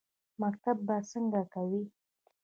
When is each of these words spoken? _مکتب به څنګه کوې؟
_مکتب 0.41 0.77
به 0.87 0.97
څنګه 1.11 1.41
کوې؟ 1.53 1.81